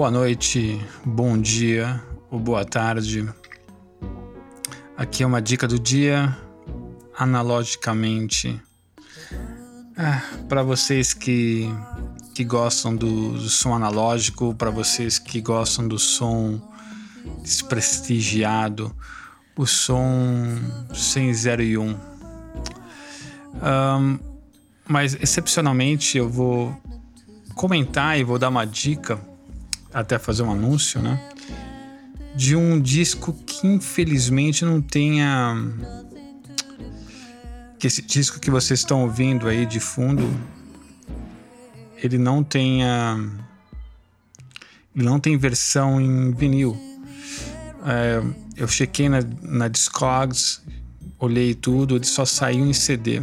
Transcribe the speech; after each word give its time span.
Boa 0.00 0.10
noite, 0.10 0.80
bom 1.04 1.36
dia 1.36 2.02
ou 2.30 2.40
boa 2.40 2.64
tarde. 2.64 3.28
Aqui 4.96 5.22
é 5.22 5.26
uma 5.26 5.42
dica 5.42 5.68
do 5.68 5.78
dia, 5.78 6.34
analogicamente. 7.18 8.58
Ah, 9.94 10.22
para 10.48 10.62
vocês 10.62 11.12
que, 11.12 11.68
que 12.34 12.44
gostam 12.44 12.96
do, 12.96 13.32
do 13.32 13.48
som 13.50 13.74
analógico, 13.74 14.54
para 14.54 14.70
vocês 14.70 15.18
que 15.18 15.38
gostam 15.38 15.86
do 15.86 15.98
som 15.98 16.58
desprestigiado, 17.42 18.96
o 19.54 19.66
som 19.66 20.08
sem 20.94 21.30
0 21.30 21.62
e 21.62 21.76
1. 21.76 21.82
Um. 21.82 21.96
Um, 23.54 24.18
mas 24.88 25.12
excepcionalmente 25.20 26.16
eu 26.16 26.26
vou 26.26 26.74
comentar 27.54 28.18
e 28.18 28.24
vou 28.24 28.38
dar 28.38 28.48
uma 28.48 28.64
dica, 28.64 29.20
até 29.92 30.18
fazer 30.18 30.42
um 30.42 30.50
anúncio, 30.50 31.00
né? 31.00 31.20
De 32.34 32.54
um 32.54 32.80
disco 32.80 33.32
que 33.32 33.66
infelizmente 33.66 34.64
não 34.64 34.80
tenha. 34.80 35.54
Que 37.78 37.86
esse 37.86 38.02
disco 38.02 38.38
que 38.38 38.50
vocês 38.50 38.80
estão 38.80 39.02
ouvindo 39.02 39.48
aí 39.48 39.66
de 39.66 39.80
fundo, 39.80 40.28
ele 41.96 42.18
não 42.18 42.42
tenha. 42.42 43.16
Ele 44.94 45.04
não 45.04 45.18
tem 45.18 45.36
versão 45.36 46.00
em 46.00 46.32
vinil. 46.32 46.76
É, 47.86 48.22
eu 48.56 48.68
chequei 48.68 49.08
na, 49.08 49.20
na 49.42 49.68
Discogs, 49.68 50.62
olhei 51.18 51.54
tudo, 51.54 51.96
ele 51.96 52.04
só 52.04 52.24
saiu 52.24 52.66
em 52.66 52.72
CD. 52.72 53.22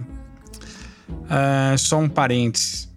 É, 1.30 1.78
só 1.78 2.00
um 2.00 2.10
parênteses. 2.10 2.90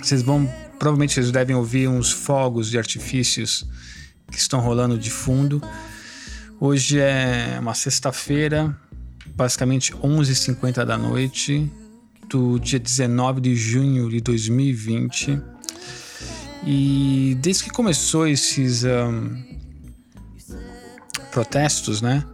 Vocês 0.00 0.22
vão. 0.22 0.48
Provavelmente 0.78 1.14
vocês 1.14 1.30
devem 1.30 1.56
ouvir 1.56 1.88
uns 1.88 2.10
fogos 2.12 2.70
de 2.70 2.78
artifícios 2.78 3.66
que 4.30 4.38
estão 4.38 4.60
rolando 4.60 4.98
de 4.98 5.10
fundo. 5.10 5.62
Hoje 6.60 6.98
é 6.98 7.58
uma 7.60 7.74
sexta-feira, 7.74 8.76
basicamente 9.34 9.92
11h50 9.92 10.84
da 10.84 10.98
noite, 10.98 11.70
do 12.28 12.58
dia 12.58 12.78
19 12.78 13.40
de 13.40 13.54
junho 13.54 14.10
de 14.10 14.20
2020. 14.20 15.40
E 16.66 17.36
desde 17.40 17.64
que 17.64 17.70
começou 17.70 18.26
esses 18.26 18.84
um, 18.84 19.44
protestos, 21.30 22.02
né? 22.02 22.24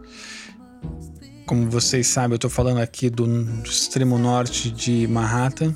Como 1.45 1.69
vocês 1.69 2.07
sabem, 2.07 2.31
eu 2.31 2.37
estou 2.37 2.49
falando 2.49 2.79
aqui 2.79 3.09
do, 3.09 3.25
extremo 3.63 4.17
norte 4.17 4.71
de 4.71 5.07
Manhattan 5.07 5.75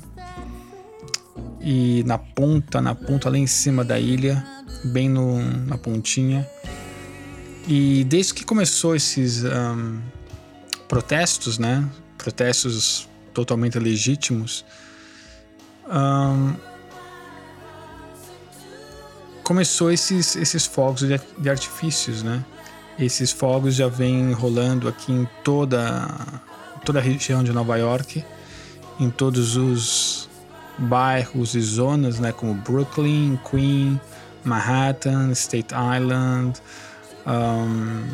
e 1.60 2.02
na 2.04 2.18
ponta, 2.18 2.80
na 2.80 2.94
ponta 2.94 3.28
lá 3.28 3.36
em 3.36 3.46
cima 3.46 3.84
da 3.84 3.98
ilha, 3.98 4.44
bem 4.84 5.08
no, 5.08 5.40
na 5.66 5.76
pontinha. 5.76 6.48
E 7.66 8.04
desde 8.04 8.34
que 8.34 8.44
começou 8.44 8.94
esses 8.94 9.44
um, 9.44 10.00
protestos, 10.88 11.58
né? 11.58 11.86
Protestos 12.16 13.08
totalmente 13.34 13.78
legítimos. 13.78 14.64
Um, 15.86 16.54
começou 19.42 19.90
esses, 19.90 20.36
esses 20.36 20.66
fogos 20.66 21.00
de, 21.00 21.20
de 21.38 21.50
artifícios, 21.50 22.22
né? 22.22 22.44
Esses 22.98 23.30
fogos 23.30 23.74
já 23.74 23.88
vêm 23.88 24.32
rolando 24.32 24.88
aqui 24.88 25.12
em 25.12 25.28
toda, 25.44 26.08
toda 26.84 26.98
a 26.98 27.02
região 27.02 27.44
de 27.44 27.52
Nova 27.52 27.76
York, 27.76 28.24
em 28.98 29.08
todos 29.08 29.56
os 29.56 30.27
bairros 30.78 31.54
e 31.54 31.60
zonas, 31.60 32.18
né, 32.18 32.32
como 32.32 32.54
Brooklyn, 32.54 33.38
Queen, 33.50 34.00
Manhattan, 34.44 35.32
State 35.32 35.74
Island, 35.74 36.60
um, 37.26 38.08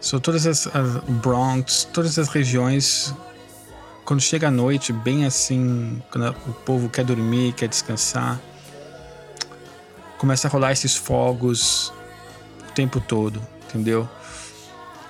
são 0.00 0.18
todas 0.18 0.46
as, 0.46 0.66
as 0.68 0.96
Bronx, 1.20 1.88
todas 1.92 2.18
as 2.18 2.28
regiões. 2.28 3.14
Quando 4.04 4.20
chega 4.20 4.48
a 4.48 4.50
noite, 4.50 4.92
bem 4.92 5.26
assim, 5.26 6.02
quando 6.10 6.30
o 6.48 6.52
povo 6.52 6.88
quer 6.88 7.04
dormir, 7.04 7.52
quer 7.52 7.68
descansar, 7.68 8.40
começa 10.18 10.48
a 10.48 10.50
rolar 10.50 10.72
esses 10.72 10.96
fogos 10.96 11.92
o 12.68 12.72
tempo 12.72 13.00
todo, 13.00 13.40
entendeu? 13.68 14.08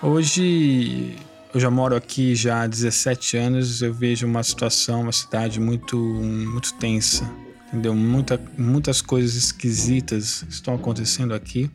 Hoje 0.02 1.16
eu 1.52 1.58
já 1.58 1.70
moro 1.70 1.96
aqui 1.96 2.34
já 2.34 2.62
há 2.62 2.66
17 2.66 3.36
anos, 3.36 3.82
eu 3.82 3.92
vejo 3.92 4.26
uma 4.26 4.42
situação, 4.42 5.02
uma 5.02 5.12
cidade 5.12 5.58
muito 5.58 5.96
muito 5.96 6.74
tensa, 6.74 7.28
entendeu? 7.68 7.94
Muita, 7.94 8.40
muitas 8.56 9.02
coisas 9.02 9.34
esquisitas 9.34 10.44
estão 10.48 10.74
acontecendo 10.74 11.34
aqui. 11.34 11.70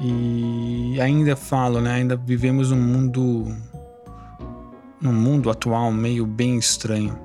E 0.00 1.00
ainda 1.00 1.34
falo, 1.36 1.80
né? 1.80 1.92
Ainda 1.94 2.16
vivemos 2.16 2.70
num 2.70 2.80
mundo 2.80 3.56
num 5.00 5.12
mundo 5.12 5.48
atual 5.48 5.92
meio 5.92 6.26
bem 6.26 6.58
estranho. 6.58 7.16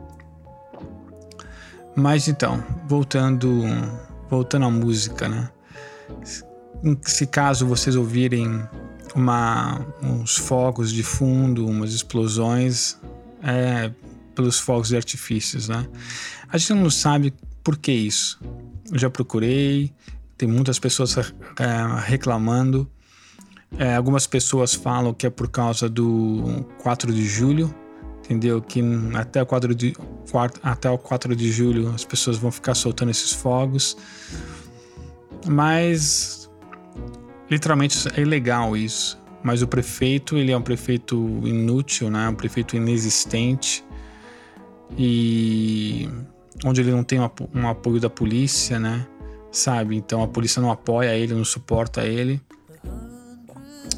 Mas 1.96 2.28
então, 2.28 2.64
voltando 2.88 3.64
voltando 4.30 4.66
à 4.66 4.70
música, 4.70 5.28
né? 5.28 5.50
Se 7.02 7.26
caso 7.26 7.66
vocês 7.66 7.96
ouvirem 7.96 8.64
uma, 9.16 9.86
uns 10.02 10.36
fogos 10.38 10.92
de 10.92 11.04
fundo, 11.04 11.68
umas 11.68 11.94
explosões, 11.94 12.98
é, 13.42 13.92
pelos 14.34 14.60
fogos 14.60 14.90
de 14.90 14.96
artifícios, 14.96 15.68
né? 15.70 15.88
A 16.50 16.58
gente 16.58 16.74
não 16.74 16.90
sabe 16.90 17.34
por 17.64 17.78
que 17.78 17.92
isso. 17.92 18.40
Eu 18.92 19.00
já 19.00 19.10
procurei, 19.10 19.92
tem 20.38 20.48
muitas 20.48 20.80
pessoas 20.80 21.16
é, 21.18 21.24
reclamando. 22.06 22.90
É, 23.78 23.96
algumas 23.96 24.28
pessoas 24.28 24.74
falam 24.74 25.14
que 25.14 25.26
é 25.26 25.30
por 25.30 25.50
causa 25.50 25.90
do 25.90 26.66
4 26.82 27.12
de 27.12 27.26
julho, 27.26 27.74
entendeu? 28.20 28.62
Que 28.62 28.82
até 29.16 29.42
o 29.42 29.46
4 29.46 29.74
de, 29.74 29.96
até 30.62 30.90
o 30.90 30.98
4 30.98 31.36
de 31.36 31.52
julho 31.52 31.90
as 31.90 32.06
pessoas 32.06 32.38
vão 32.38 32.52
ficar 32.52 32.76
soltando 32.76 33.10
esses 33.10 33.32
fogos. 33.32 33.98
Mas 35.46 36.43
literalmente 37.54 38.08
é 38.16 38.22
ilegal 38.22 38.76
isso. 38.76 39.22
Mas 39.44 39.62
o 39.62 39.68
prefeito, 39.68 40.38
ele 40.38 40.52
é 40.52 40.58
um 40.58 40.62
prefeito 40.62 41.16
inútil, 41.44 42.10
né? 42.10 42.30
Um 42.30 42.36
prefeito 42.36 42.76
inexistente. 42.76 43.84
E 44.98 46.10
onde 46.64 46.82
ele 46.82 46.92
não 46.92 47.04
tem 47.04 47.20
um 47.20 47.68
apoio 47.68 48.00
da 48.00 48.10
polícia, 48.10 48.80
né? 48.80 49.06
Sabe? 49.52 49.96
Então 49.96 50.24
a 50.24 50.28
polícia 50.28 50.62
não 50.62 50.72
apoia 50.72 51.16
ele, 51.16 51.34
não 51.34 51.44
suporta 51.44 52.06
ele. 52.06 52.42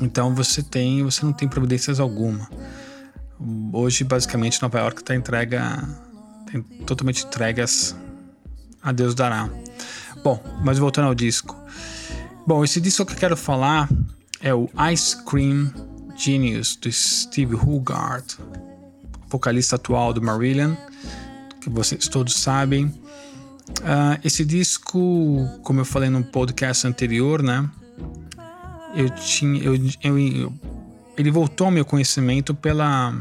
Então 0.02 0.34
você 0.34 0.64
tem, 0.64 1.04
você 1.04 1.24
não 1.26 1.32
tem 1.32 1.48
providências 1.48 2.00
alguma. 2.00 2.50
Hoje, 3.72 4.04
basicamente, 4.04 4.62
Nova 4.62 4.80
York 4.80 5.02
está 5.02 5.14
entrega, 5.14 5.88
tem 6.52 6.62
totalmente 6.62 7.26
entregas 7.26 7.96
a 8.82 8.92
Deus 8.92 9.16
dará. 9.16 9.50
Bom, 10.24 10.42
mas 10.64 10.78
voltando 10.78 11.08
ao 11.08 11.16
disco. 11.16 11.56
Bom, 12.48 12.64
esse 12.64 12.80
disco 12.80 13.04
que 13.04 13.14
eu 13.14 13.18
quero 13.18 13.36
falar 13.36 13.90
é 14.40 14.54
o 14.54 14.70
Ice 14.94 15.24
Cream 15.24 15.74
Genius 16.16 16.76
do 16.76 16.92
Steve 16.92 17.56
Hogarth, 17.56 18.38
vocalista 19.28 19.78
atual 19.78 20.14
do 20.14 20.22
Marillion, 20.22 20.76
que 21.60 21.72
vocês 21.72 22.08
todos 22.08 22.36
sabem. 22.36 22.86
Uh, 22.86 24.22
esse 24.24 24.46
disco, 24.46 25.50
como 25.64 25.80
eu 25.80 25.86
falei 25.86 26.08
no 26.08 26.24
podcast 26.24 26.86
anterior, 26.86 27.42
né? 27.42 27.68
Eu 28.94 29.10
tinha, 29.10 29.64
eu, 29.64 29.74
eu, 30.04 30.54
ele 31.18 31.32
voltou 31.32 31.66
ao 31.66 31.72
meu 31.72 31.84
conhecimento 31.84 32.54
pela 32.54 33.12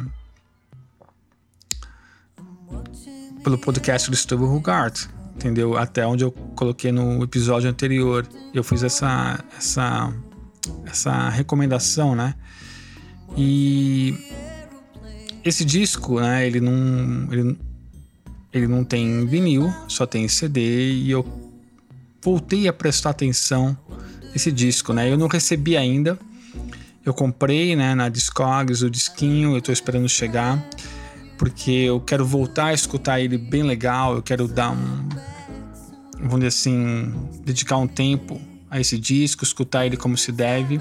pelo 3.42 3.56
podcast 3.56 4.10
do 4.10 4.16
Steve 4.16 4.44
Hogarth, 4.44 5.08
entendeu? 5.34 5.76
Até 5.76 6.06
onde 6.06 6.24
eu 6.24 6.30
coloquei 6.30 6.92
no 6.92 7.22
episódio 7.22 7.68
anterior, 7.68 8.26
eu 8.52 8.62
fiz 8.62 8.82
essa 8.82 9.42
essa 9.56 10.12
essa 10.86 11.28
recomendação, 11.28 12.14
né? 12.14 12.34
E 13.36 14.14
esse 15.44 15.64
disco, 15.64 16.20
né? 16.20 16.46
Ele 16.46 16.60
não 16.60 17.32
ele, 17.32 17.58
ele 18.52 18.66
não 18.66 18.84
tem 18.84 19.26
vinil, 19.26 19.72
só 19.88 20.06
tem 20.06 20.26
CD 20.28 20.92
e 20.92 21.10
eu 21.10 21.26
voltei 22.22 22.68
a 22.68 22.72
prestar 22.72 23.10
atenção 23.10 23.76
nesse 24.32 24.50
disco, 24.50 24.92
né? 24.92 25.10
Eu 25.10 25.18
não 25.18 25.26
recebi 25.26 25.76
ainda 25.76 26.18
eu 27.04 27.12
comprei 27.12 27.76
né, 27.76 27.94
na 27.94 28.08
Discogs 28.08 28.82
o 28.82 28.90
disquinho, 28.90 29.52
eu 29.52 29.58
estou 29.58 29.72
esperando 29.72 30.08
chegar, 30.08 30.64
porque 31.44 31.72
eu 31.72 32.00
quero 32.00 32.24
voltar 32.24 32.68
a 32.68 32.72
escutar 32.72 33.20
ele 33.20 33.36
bem 33.36 33.62
legal, 33.62 34.14
eu 34.14 34.22
quero 34.22 34.48
dar 34.48 34.70
um. 34.70 35.08
Vamos 36.18 36.36
dizer 36.36 36.46
assim, 36.46 37.12
dedicar 37.44 37.76
um 37.76 37.86
tempo 37.86 38.40
a 38.70 38.80
esse 38.80 38.98
disco, 38.98 39.44
escutar 39.44 39.84
ele 39.84 39.94
como 39.94 40.16
se 40.16 40.32
deve, 40.32 40.80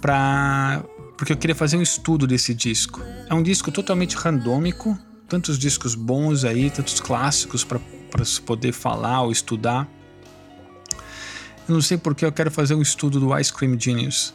pra, 0.00 0.84
porque 1.18 1.32
eu 1.32 1.36
queria 1.36 1.56
fazer 1.56 1.76
um 1.76 1.82
estudo 1.82 2.28
desse 2.28 2.54
disco. 2.54 3.02
É 3.28 3.34
um 3.34 3.42
disco 3.42 3.72
totalmente 3.72 4.14
randômico, 4.14 4.96
tantos 5.28 5.58
discos 5.58 5.96
bons 5.96 6.44
aí, 6.44 6.70
tantos 6.70 7.00
clássicos 7.00 7.64
para 7.64 7.80
poder 8.46 8.70
falar 8.70 9.22
ou 9.22 9.32
estudar. 9.32 9.88
Eu 11.68 11.74
não 11.74 11.82
sei 11.82 11.98
porque 11.98 12.24
eu 12.24 12.30
quero 12.30 12.52
fazer 12.52 12.76
um 12.76 12.82
estudo 12.82 13.18
do 13.18 13.36
Ice 13.36 13.52
Cream 13.52 13.76
Genius. 13.80 14.32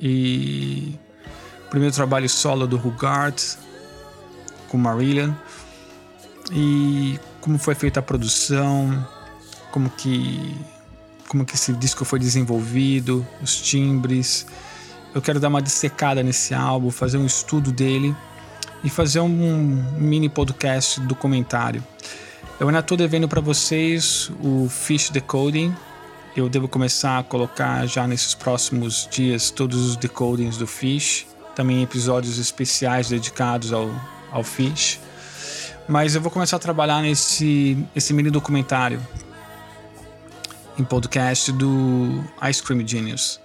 E 0.00 0.98
o 1.66 1.68
primeiro 1.68 1.94
trabalho 1.94 2.26
solo 2.26 2.66
do 2.66 2.78
Hugard 2.78 3.36
com 4.70 4.78
Marillion 4.78 5.32
e 6.52 7.18
como 7.40 7.58
foi 7.58 7.74
feita 7.74 8.00
a 8.00 8.02
produção, 8.02 9.06
como 9.70 9.90
que 9.90 10.56
como 11.28 11.44
que 11.44 11.54
esse 11.54 11.72
disco 11.74 12.04
foi 12.04 12.18
desenvolvido, 12.18 13.24
os 13.40 13.60
timbres. 13.60 14.46
Eu 15.14 15.22
quero 15.22 15.38
dar 15.38 15.46
uma 15.46 15.62
dissecada 15.62 16.24
nesse 16.24 16.52
álbum, 16.54 16.90
fazer 16.90 17.18
um 17.18 17.26
estudo 17.26 17.70
dele 17.70 18.16
e 18.82 18.90
fazer 18.90 19.20
um 19.20 19.30
mini 19.96 20.28
podcast 20.28 21.00
documentário. 21.02 21.84
Eu 22.58 22.66
ainda 22.66 22.80
estou 22.80 22.96
devendo 22.96 23.28
para 23.28 23.40
vocês 23.40 24.30
o 24.42 24.68
Fish 24.68 25.10
Decoding. 25.10 25.72
Eu 26.36 26.48
devo 26.48 26.66
começar 26.66 27.18
a 27.18 27.22
colocar 27.22 27.86
já 27.86 28.08
nesses 28.08 28.34
próximos 28.34 29.08
dias 29.08 29.50
todos 29.50 29.86
os 29.86 29.96
decodings 29.96 30.56
do 30.56 30.66
Fish, 30.66 31.26
também 31.54 31.80
episódios 31.82 32.38
especiais 32.38 33.08
dedicados 33.08 33.72
ao, 33.72 33.88
ao 34.30 34.42
Fish. 34.42 35.00
Mas 35.88 36.14
eu 36.14 36.20
vou 36.20 36.30
começar 36.30 36.56
a 36.56 36.60
trabalhar 36.60 37.02
nesse 37.02 37.76
esse 37.94 38.12
mini 38.12 38.30
documentário 38.30 39.00
em 40.78 40.84
podcast 40.84 41.52
do 41.52 42.22
Ice 42.48 42.62
Cream 42.62 42.86
Genius. 42.86 43.40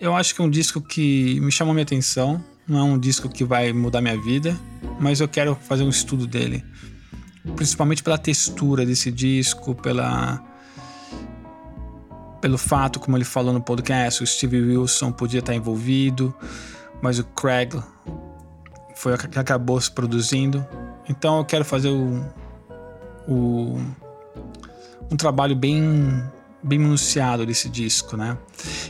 Eu 0.00 0.14
acho 0.14 0.34
que 0.34 0.40
é 0.40 0.44
um 0.44 0.50
disco 0.50 0.80
que 0.80 1.40
me 1.40 1.50
chamou 1.50 1.74
minha 1.74 1.82
atenção. 1.82 2.42
Não 2.66 2.78
é 2.78 2.82
um 2.82 2.98
disco 2.98 3.28
que 3.28 3.44
vai 3.44 3.72
mudar 3.72 4.00
minha 4.00 4.20
vida, 4.20 4.58
mas 4.98 5.20
eu 5.20 5.28
quero 5.28 5.54
fazer 5.56 5.82
um 5.82 5.88
estudo 5.88 6.26
dele. 6.26 6.64
Principalmente 7.56 8.02
pela 8.02 8.18
textura 8.18 8.86
desse 8.86 9.10
disco, 9.10 9.74
pela 9.74 10.42
pelo 12.40 12.56
fato, 12.56 12.98
como 12.98 13.16
ele 13.16 13.24
falou 13.24 13.52
no 13.52 13.60
podcast, 13.60 14.22
o 14.22 14.26
Steve 14.26 14.60
Wilson 14.60 15.12
podia 15.12 15.40
estar 15.40 15.54
envolvido, 15.54 16.34
mas 17.02 17.18
o 17.18 17.24
Craig 17.24 17.74
foi 19.00 19.16
que 19.16 19.38
acabou 19.38 19.80
se 19.80 19.90
produzindo. 19.90 20.64
Então 21.08 21.38
eu 21.38 21.44
quero 21.44 21.64
fazer 21.64 21.88
o, 21.88 22.22
o 23.26 23.80
um 25.10 25.16
trabalho 25.16 25.56
bem 25.56 26.22
bem 26.62 26.78
minuciado 26.78 27.46
desse 27.46 27.70
disco, 27.70 28.14
né? 28.14 28.36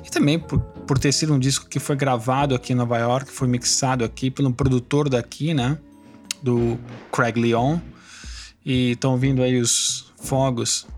E 0.05 0.11
também 0.11 0.37
por, 0.37 0.59
por 0.59 0.99
ter 0.99 1.13
sido 1.13 1.33
um 1.33 1.39
disco 1.39 1.69
que 1.69 1.79
foi 1.79 1.95
gravado 1.95 2.57
aqui 2.57 2.73
em 2.73 2.77
Nova 2.77 2.99
York, 2.99 3.31
foi 3.31 3.47
mixado 3.47 4.05
aqui 4.05 4.33
pelo 4.33 4.53
produtor 4.53 5.09
daqui, 5.09 5.55
né? 5.55 5.79
Do 6.43 6.77
Craig 7.13 7.39
Leon. 7.39 7.79
E 8.67 8.91
estão 8.91 9.17
vindo 9.17 9.41
aí 9.41 9.61
os 9.61 10.13
fogos. 10.21 10.89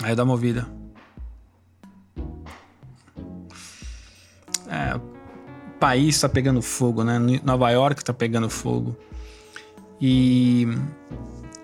Aí 0.00 0.14
dá 0.14 0.22
uma 0.22 0.32
ouvida. 0.32 0.68
É, 4.68 5.13
país 5.84 6.14
está 6.14 6.30
pegando 6.30 6.62
fogo, 6.62 7.04
né? 7.04 7.18
Nova 7.44 7.70
York 7.70 8.00
está 8.00 8.14
pegando 8.14 8.48
fogo. 8.48 8.96
E 10.00 10.66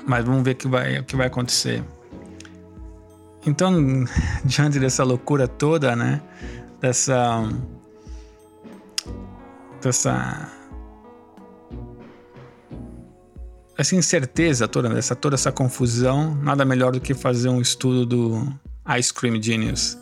mas 0.06 0.22
vamos 0.26 0.42
ver 0.42 0.50
o 0.50 0.56
que 0.56 0.68
vai, 0.68 0.98
o 0.98 1.04
que 1.04 1.16
vai 1.16 1.26
acontecer. 1.26 1.82
Então, 3.46 3.72
diante 4.44 4.78
dessa 4.78 5.04
loucura 5.04 5.48
toda, 5.48 5.96
né? 5.96 6.20
Dessa. 6.82 7.48
dessa. 9.80 10.52
essa 13.78 13.96
incerteza 13.96 14.68
toda, 14.68 14.98
essa, 14.98 15.16
toda 15.16 15.34
essa 15.34 15.50
confusão, 15.50 16.34
nada 16.34 16.62
melhor 16.66 16.92
do 16.92 17.00
que 17.00 17.14
fazer 17.14 17.48
um 17.48 17.58
estudo 17.58 18.04
do 18.04 18.52
Ice 18.98 19.14
Cream 19.14 19.42
Genius. 19.42 19.96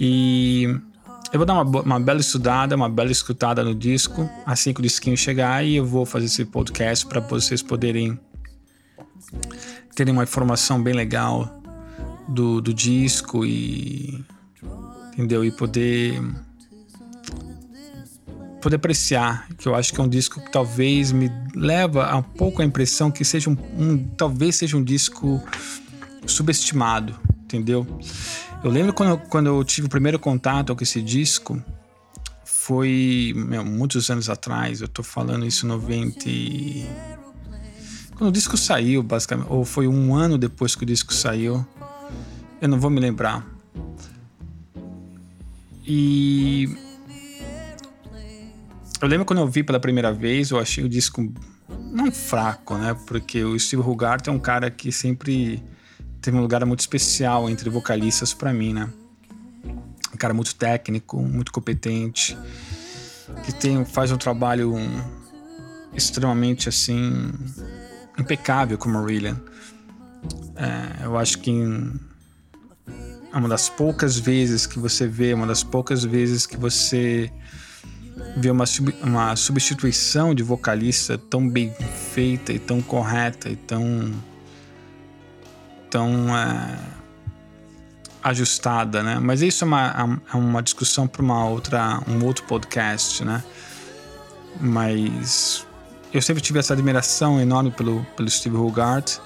E 0.00 0.80
eu 1.32 1.38
vou 1.38 1.46
dar 1.46 1.54
uma, 1.54 1.80
uma 1.82 2.00
bela 2.00 2.20
estudada, 2.20 2.74
uma 2.74 2.88
bela 2.88 3.12
escutada 3.12 3.62
no 3.62 3.74
disco, 3.74 4.28
assim 4.44 4.72
que 4.72 4.80
o 4.80 4.82
disquinho 4.82 5.16
chegar, 5.16 5.64
e 5.64 5.76
eu 5.76 5.86
vou 5.86 6.04
fazer 6.04 6.26
esse 6.26 6.44
podcast 6.44 7.06
para 7.06 7.20
vocês 7.20 7.62
poderem 7.62 8.18
terem 9.94 10.12
uma 10.12 10.24
informação 10.24 10.82
bem 10.82 10.94
legal 10.94 11.60
do, 12.28 12.60
do 12.60 12.74
disco 12.74 13.44
e 13.44 14.24
entendeu? 15.12 15.44
E 15.44 15.50
poder 15.50 16.20
poder 18.60 18.76
apreciar 18.76 19.48
que 19.56 19.66
eu 19.66 19.74
acho 19.74 19.92
que 19.92 20.00
é 20.00 20.04
um 20.04 20.08
disco 20.08 20.40
que 20.40 20.52
talvez 20.52 21.12
me 21.12 21.30
leva 21.54 22.14
um 22.14 22.22
pouco 22.22 22.60
a 22.60 22.64
impressão 22.64 23.10
que 23.10 23.24
seja 23.24 23.48
um, 23.48 23.56
um 23.76 23.98
talvez 24.16 24.56
seja 24.56 24.76
um 24.76 24.84
disco 24.84 25.42
subestimado 26.26 27.18
entendeu 27.44 27.86
eu 28.62 28.70
lembro 28.70 28.92
quando, 28.92 29.18
quando 29.28 29.46
eu 29.46 29.64
tive 29.64 29.86
o 29.86 29.90
primeiro 29.90 30.18
contato 30.18 30.74
com 30.74 30.82
esse 30.82 31.02
disco 31.02 31.62
foi 32.44 33.32
meu, 33.34 33.64
muitos 33.64 34.10
anos 34.10 34.28
atrás 34.28 34.80
eu 34.80 34.88
tô 34.88 35.02
falando 35.02 35.46
isso 35.46 35.66
em 35.66 35.68
90 35.68 36.24
quando 38.16 38.28
o 38.28 38.32
disco 38.32 38.56
saiu 38.56 39.02
basicamente 39.02 39.48
ou 39.50 39.64
foi 39.64 39.88
um 39.88 40.14
ano 40.14 40.36
depois 40.36 40.74
que 40.74 40.82
o 40.82 40.86
disco 40.86 41.12
saiu 41.12 41.66
eu 42.60 42.68
não 42.68 42.78
vou 42.78 42.90
me 42.90 43.00
lembrar. 43.00 43.46
E 45.86 46.68
eu 49.00 49.08
lembro 49.08 49.24
quando 49.24 49.38
eu 49.38 49.48
vi 49.48 49.62
pela 49.62 49.80
primeira 49.80 50.12
vez, 50.12 50.50
eu 50.50 50.58
achei 50.58 50.84
o 50.84 50.88
disco 50.88 51.32
não 51.90 52.12
fraco, 52.12 52.76
né? 52.76 52.94
Porque 53.06 53.42
o 53.42 53.58
Steve 53.58 53.82
Hogarth 53.82 54.28
é 54.28 54.30
um 54.30 54.38
cara 54.38 54.70
que 54.70 54.92
sempre 54.92 55.62
teve 56.20 56.36
um 56.36 56.40
lugar 56.40 56.64
muito 56.66 56.80
especial 56.80 57.48
entre 57.48 57.70
vocalistas 57.70 58.34
para 58.34 58.52
mim, 58.52 58.74
né? 58.74 58.88
Um 60.12 60.16
cara 60.16 60.34
muito 60.34 60.54
técnico, 60.54 61.18
muito 61.18 61.52
competente, 61.52 62.36
que 63.44 63.52
tem, 63.52 63.84
faz 63.84 64.12
um 64.12 64.16
trabalho 64.16 64.74
extremamente 65.94 66.68
assim 66.68 67.32
impecável 68.18 68.76
com 68.76 68.88
Marillion. 68.88 69.36
É, 70.56 71.04
eu 71.04 71.16
acho 71.16 71.38
que 71.38 71.50
é 73.32 73.36
uma 73.36 73.48
das 73.48 73.68
poucas 73.68 74.18
vezes 74.18 74.66
que 74.66 74.78
você 74.78 75.06
vê, 75.06 75.32
uma 75.32 75.46
das 75.46 75.62
poucas 75.62 76.04
vezes 76.04 76.46
que 76.46 76.56
você 76.56 77.32
vê 78.36 78.50
uma, 78.50 78.64
uma 79.02 79.36
substituição 79.36 80.34
de 80.34 80.42
vocalista 80.42 81.16
tão 81.16 81.48
bem 81.48 81.72
feita 82.12 82.52
e 82.52 82.58
tão 82.58 82.82
correta 82.82 83.48
e 83.48 83.56
tão 83.56 84.12
tão 85.90 86.36
é, 86.36 86.78
ajustada, 88.22 89.02
né? 89.02 89.18
Mas 89.20 89.42
isso 89.42 89.64
é 89.64 89.66
uma, 89.66 90.20
é 90.32 90.36
uma 90.36 90.62
discussão 90.62 91.06
para 91.06 91.22
uma 91.22 91.44
outra 91.44 92.00
um 92.08 92.24
outro 92.24 92.44
podcast, 92.44 93.24
né? 93.24 93.42
Mas 94.60 95.66
eu 96.12 96.22
sempre 96.22 96.42
tive 96.42 96.58
essa 96.58 96.72
admiração 96.72 97.40
enorme 97.40 97.70
pelo 97.70 98.04
pelo 98.16 98.30
Steve 98.30 98.56
Hogarth 98.56 99.20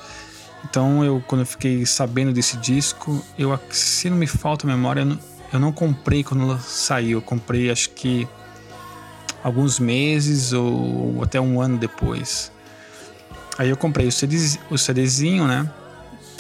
então, 0.65 1.05
eu 1.05 1.23
quando 1.27 1.43
eu 1.43 1.47
fiquei 1.47 1.85
sabendo 1.85 2.33
desse 2.33 2.57
disco, 2.57 3.23
eu 3.39 3.59
se 3.71 4.09
não 4.09 4.17
me 4.17 4.27
falta 4.27 4.67
memória, 4.67 5.03
eu 5.03 5.07
não, 5.07 5.19
eu 5.53 5.61
não 5.61 5.73
comprei 5.73 6.25
quando 6.25 6.59
saiu. 6.59 7.19
Eu 7.19 7.23
comprei 7.23 7.71
acho 7.71 7.91
que 7.91 8.27
alguns 9.43 9.79
meses 9.79 10.53
ou, 10.53 11.17
ou 11.17 11.23
até 11.23 11.41
um 11.41 11.61
ano 11.61 11.77
depois. 11.77 12.51
Aí 13.59 13.69
eu 13.69 13.77
comprei 13.77 14.09
o, 14.09 14.13
CD, 14.13 14.59
o 14.71 14.79
CDzinho, 14.79 15.47
né? 15.47 15.71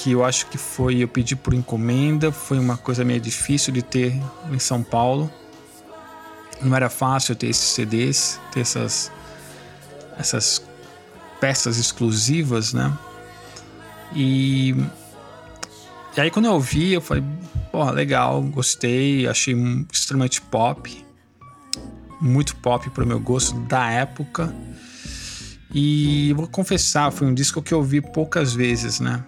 Que 0.04 0.10
eu 0.10 0.22
acho 0.22 0.48
que 0.48 0.58
foi, 0.58 1.02
eu 1.02 1.08
pedi 1.08 1.34
por 1.34 1.54
encomenda, 1.54 2.30
foi 2.30 2.58
uma 2.58 2.76
coisa 2.76 3.02
meio 3.02 3.18
difícil 3.18 3.72
de 3.72 3.80
ter 3.80 4.12
em 4.52 4.58
São 4.58 4.82
Paulo. 4.82 5.32
Não 6.60 6.76
era 6.76 6.90
fácil 6.90 7.34
ter 7.34 7.46
esses 7.46 7.70
CDs, 7.70 8.38
ter 8.52 8.60
essas, 8.60 9.10
essas 10.18 10.62
peças 11.40 11.78
exclusivas, 11.78 12.74
né? 12.74 12.92
E, 14.14 14.74
e 16.14 16.20
aí 16.20 16.30
quando 16.30 16.44
eu 16.44 16.52
ouvi, 16.52 16.92
eu 16.92 17.00
falei, 17.00 17.24
porra, 17.72 17.90
legal, 17.90 18.42
gostei, 18.42 19.26
achei 19.26 19.56
extremamente 19.90 20.42
pop. 20.42 21.02
Muito 22.20 22.54
pop 22.56 22.90
pro 22.90 23.06
meu 23.06 23.18
gosto 23.18 23.58
da 23.60 23.90
época. 23.90 24.54
E 25.72 26.34
vou 26.34 26.46
confessar, 26.46 27.10
foi 27.10 27.26
um 27.26 27.32
disco 27.32 27.62
que 27.62 27.72
eu 27.72 27.78
ouvi 27.78 28.02
poucas 28.02 28.52
vezes, 28.52 29.00
né? 29.00 29.24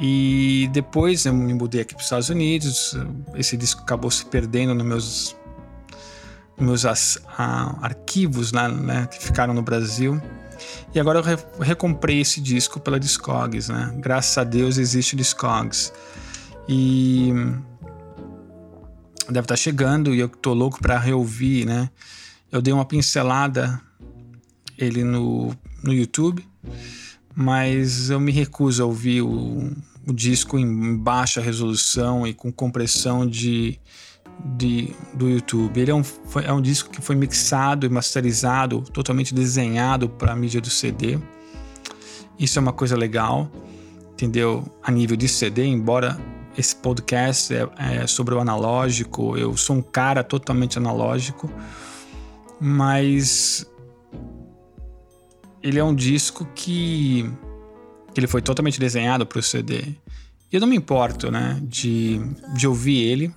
E 0.00 0.68
depois 0.72 1.26
eu 1.26 1.34
me 1.34 1.52
mudei 1.52 1.80
aqui 1.80 1.94
para 1.94 2.00
os 2.00 2.06
Estados 2.06 2.28
Unidos. 2.28 2.96
Esse 3.34 3.56
disco 3.56 3.82
acabou 3.82 4.10
se 4.10 4.24
perdendo 4.26 4.72
nos 4.74 4.86
meus, 4.86 5.36
meus 6.58 6.84
arquivos 7.80 8.52
né, 8.52 8.68
né, 8.68 9.08
que 9.10 9.22
ficaram 9.22 9.52
no 9.52 9.62
Brasil. 9.62 10.20
E 10.94 11.00
agora 11.00 11.18
eu 11.18 11.22
re 11.22 11.36
recomprei 11.60 12.20
esse 12.20 12.40
disco 12.40 12.80
pela 12.80 12.98
Discogs, 12.98 13.68
né? 13.68 13.92
Graças 13.98 14.38
a 14.38 14.44
Deus 14.44 14.78
existe 14.78 15.16
Discogs. 15.16 15.92
E 16.68 17.32
deve 19.26 19.40
estar 19.40 19.54
tá 19.54 19.56
chegando 19.56 20.14
e 20.14 20.20
eu 20.20 20.28
tô 20.28 20.54
louco 20.54 20.80
para 20.80 20.98
reouvir, 20.98 21.64
né? 21.66 21.90
Eu 22.50 22.62
dei 22.62 22.72
uma 22.72 22.84
pincelada 22.84 23.80
ele 24.76 25.02
no, 25.02 25.54
no 25.82 25.92
YouTube 25.92 26.46
mas 27.40 28.10
eu 28.10 28.18
me 28.18 28.32
recuso 28.32 28.82
a 28.82 28.86
ouvir 28.86 29.22
o, 29.22 29.70
o 30.04 30.12
disco 30.12 30.58
em 30.58 30.96
baixa 30.96 31.40
resolução 31.40 32.26
e 32.26 32.34
com 32.34 32.50
compressão 32.50 33.24
de, 33.24 33.78
de, 34.56 34.92
do 35.14 35.28
YouTube. 35.28 35.80
Ele 35.80 35.92
é 35.92 35.94
um, 35.94 36.02
foi, 36.02 36.44
é 36.44 36.52
um 36.52 36.60
disco 36.60 36.90
que 36.90 37.00
foi 37.00 37.14
mixado 37.14 37.86
e 37.86 37.88
masterizado, 37.88 38.80
totalmente 38.92 39.32
desenhado 39.32 40.08
para 40.08 40.32
a 40.32 40.34
mídia 40.34 40.60
do 40.60 40.68
CD. 40.68 41.16
Isso 42.36 42.58
é 42.58 42.60
uma 42.60 42.72
coisa 42.72 42.96
legal, 42.96 43.48
entendeu? 44.14 44.64
A 44.82 44.90
nível 44.90 45.16
de 45.16 45.28
CD, 45.28 45.64
embora 45.64 46.18
esse 46.56 46.74
podcast 46.74 47.54
é, 47.54 47.68
é 47.78 48.06
sobre 48.08 48.34
o 48.34 48.40
analógico, 48.40 49.38
eu 49.38 49.56
sou 49.56 49.76
um 49.76 49.82
cara 49.82 50.24
totalmente 50.24 50.76
analógico, 50.76 51.48
mas 52.60 53.64
ele 55.68 55.78
é 55.78 55.84
um 55.84 55.94
disco 55.94 56.46
que, 56.54 57.30
ele 58.16 58.26
foi 58.26 58.42
totalmente 58.42 58.80
desenhado 58.80 59.24
para 59.26 59.38
o 59.38 59.42
CD. 59.42 59.84
E 60.50 60.56
eu 60.56 60.60
não 60.60 60.66
me 60.66 60.76
importo, 60.76 61.30
né, 61.30 61.58
de, 61.62 62.20
de 62.54 62.66
ouvir 62.66 62.96
ele, 62.96 63.34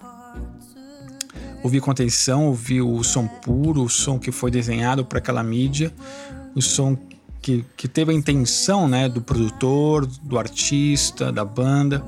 ouvir 1.63 1.81
com 1.81 1.91
atenção, 1.91 2.47
ouvir 2.47 2.81
o 2.81 3.03
som 3.03 3.27
puro, 3.27 3.83
o 3.83 3.89
som 3.89 4.17
que 4.17 4.31
foi 4.31 4.50
desenhado 4.50 5.05
para 5.05 5.19
aquela 5.19 5.43
mídia, 5.43 5.93
o 6.55 6.61
som 6.61 6.97
que, 7.41 7.65
que 7.75 7.88
teve 7.88 8.11
a 8.11 8.15
intenção, 8.15 8.88
né, 8.88 9.09
do 9.09 9.21
produtor, 9.21 10.05
do 10.05 10.39
artista, 10.39 11.31
da 11.31 11.43
banda. 11.43 12.03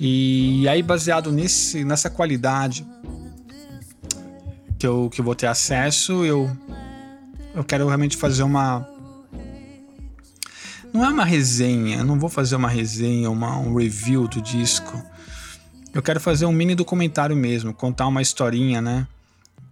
E 0.00 0.66
aí, 0.68 0.82
baseado 0.82 1.30
nesse, 1.30 1.84
nessa 1.84 2.08
qualidade 2.08 2.86
que 4.78 4.86
eu, 4.86 5.08
que 5.10 5.20
eu 5.20 5.24
vou 5.24 5.34
ter 5.34 5.46
acesso, 5.46 6.24
eu, 6.24 6.50
eu 7.54 7.62
quero 7.62 7.86
realmente 7.86 8.16
fazer 8.16 8.42
uma, 8.42 8.88
não 10.92 11.04
é 11.04 11.08
uma 11.08 11.24
resenha, 11.24 11.98
eu 11.98 12.04
não 12.04 12.18
vou 12.18 12.28
fazer 12.28 12.56
uma 12.56 12.68
resenha, 12.68 13.30
uma, 13.30 13.58
um 13.58 13.74
review 13.74 14.28
do 14.28 14.40
disco. 14.40 15.02
Eu 15.94 16.02
quero 16.02 16.20
fazer 16.20 16.46
um 16.46 16.52
mini 16.52 16.74
documentário 16.74 17.36
mesmo, 17.36 17.72
contar 17.72 18.06
uma 18.06 18.20
historinha, 18.22 18.80
né? 18.80 19.06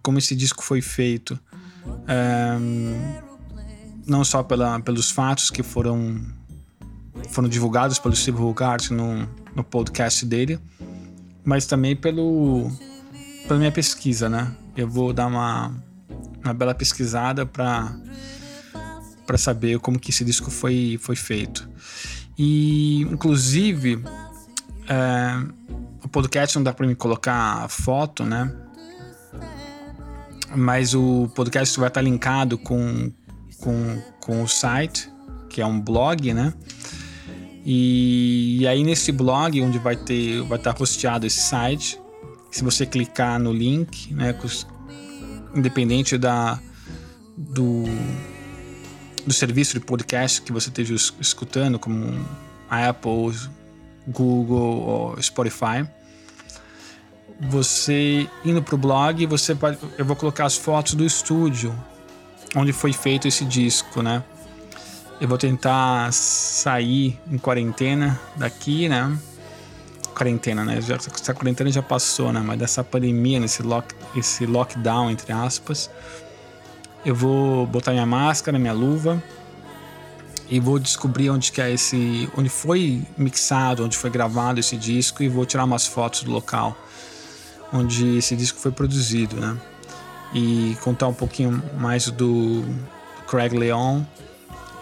Como 0.01 0.17
esse 0.17 0.35
disco 0.35 0.63
foi 0.63 0.81
feito. 0.81 1.39
É, 2.07 2.57
não 4.05 4.23
só 4.23 4.43
pela, 4.43 4.79
pelos 4.79 5.11
fatos 5.11 5.49
que 5.49 5.63
foram, 5.63 6.21
foram 7.29 7.47
divulgados 7.47 7.99
pelo 7.99 8.15
Steve 8.15 8.41
Hogarth 8.41 8.89
no, 8.91 9.27
no 9.55 9.63
podcast 9.63 10.25
dele, 10.25 10.59
mas 11.43 11.65
também 11.65 11.95
pelo, 11.95 12.71
pela 13.47 13.59
minha 13.59 13.71
pesquisa, 13.71 14.27
né? 14.27 14.55
Eu 14.75 14.87
vou 14.87 15.13
dar 15.13 15.27
uma, 15.27 15.73
uma 16.43 16.53
bela 16.53 16.73
pesquisada 16.73 17.45
para 17.45 17.95
para 19.31 19.37
saber 19.37 19.79
como 19.79 19.97
que 19.97 20.11
esse 20.11 20.25
disco 20.25 20.51
foi, 20.51 20.99
foi 21.01 21.15
feito. 21.15 21.65
E, 22.37 23.03
inclusive, 23.03 24.03
é, 24.89 25.41
o 26.03 26.09
podcast 26.09 26.57
não 26.57 26.63
dá 26.63 26.73
para 26.73 26.85
me 26.85 26.95
colocar 26.95 27.65
foto, 27.69 28.25
né? 28.25 28.53
Mas 30.53 30.93
o 30.93 31.31
podcast 31.33 31.79
vai 31.79 31.87
estar 31.87 32.01
linkado 32.01 32.57
com, 32.57 33.09
com, 33.61 34.01
com 34.19 34.43
o 34.43 34.49
site, 34.49 35.09
que 35.49 35.61
é 35.61 35.65
um 35.65 35.79
blog, 35.79 36.33
né? 36.33 36.53
E, 37.65 38.57
e 38.59 38.67
aí 38.67 38.83
nesse 38.83 39.13
blog, 39.13 39.61
onde 39.61 39.79
vai 39.79 39.95
ter, 39.95 40.41
vai 40.41 40.57
estar 40.57 40.75
hosteado 40.77 41.25
esse 41.25 41.39
site, 41.39 41.97
se 42.51 42.65
você 42.65 42.85
clicar 42.85 43.39
no 43.39 43.53
link, 43.53 44.13
né, 44.13 44.37
independente 45.55 46.17
da 46.17 46.59
do 47.37 47.85
do 49.25 49.33
serviço 49.33 49.73
de 49.73 49.79
podcast 49.79 50.41
que 50.41 50.51
você 50.51 50.69
esteja 50.69 50.95
escutando, 51.19 51.77
como 51.77 52.25
a 52.69 52.89
Apple, 52.89 53.37
Google 54.07 54.59
ou 54.59 55.21
Spotify. 55.21 55.87
Você 57.39 58.29
indo 58.45 58.61
para 58.61 58.75
o 58.75 58.77
blog, 58.77 59.25
você 59.25 59.55
pode, 59.55 59.77
eu 59.97 60.05
vou 60.05 60.15
colocar 60.15 60.45
as 60.45 60.55
fotos 60.55 60.93
do 60.93 61.03
estúdio 61.05 61.73
onde 62.55 62.73
foi 62.73 62.93
feito 62.93 63.27
esse 63.27 63.45
disco, 63.45 64.01
né? 64.01 64.23
Eu 65.19 65.27
vou 65.27 65.37
tentar 65.37 66.11
sair 66.11 67.19
em 67.31 67.37
quarentena 67.37 68.19
daqui, 68.35 68.89
né? 68.89 69.17
Quarentena, 70.15 70.65
né? 70.65 70.81
Já, 70.81 70.95
essa 70.95 71.33
quarentena 71.33 71.71
já 71.71 71.81
passou, 71.81 72.33
né? 72.33 72.41
Mas 72.43 72.59
dessa 72.59 72.83
pandemia, 72.83 73.39
nesse 73.39 73.61
lock, 73.63 73.93
esse 74.15 74.45
lockdown, 74.45 75.09
entre 75.09 75.31
aspas 75.31 75.89
eu 77.05 77.15
vou 77.15 77.65
botar 77.67 77.91
minha 77.91 78.05
máscara, 78.05 78.57
minha 78.59 78.73
luva 78.73 79.21
e 80.49 80.59
vou 80.59 80.77
descobrir 80.77 81.29
onde 81.29 81.51
que 81.51 81.61
é 81.61 81.71
esse, 81.71 82.29
onde 82.37 82.49
foi 82.49 83.03
mixado, 83.17 83.85
onde 83.85 83.97
foi 83.97 84.09
gravado 84.09 84.59
esse 84.59 84.75
disco 84.75 85.23
e 85.23 85.29
vou 85.29 85.45
tirar 85.45 85.63
umas 85.63 85.87
fotos 85.87 86.23
do 86.23 86.31
local 86.31 86.77
onde 87.73 88.17
esse 88.17 88.35
disco 88.35 88.59
foi 88.59 88.71
produzido, 88.71 89.37
né? 89.37 89.57
E 90.33 90.77
contar 90.81 91.07
um 91.07 91.13
pouquinho 91.13 91.63
mais 91.77 92.09
do, 92.09 92.65
Craig 93.31 93.57
Leon. 93.57 94.01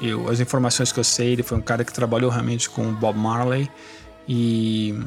Eu, 0.02 0.28
as 0.28 0.40
informações 0.40 0.92
que 0.92 1.00
eu 1.00 1.04
sei, 1.04 1.34
ele 1.34 1.44
foi 1.44 1.58
um 1.58 1.62
cara 1.62 1.86
que 1.86 1.94
trabalhou 1.94 2.32
realmente 2.32 2.68
com 2.68 2.92
Bob 2.94 3.18
Marley 3.18 3.70
e 4.28 4.98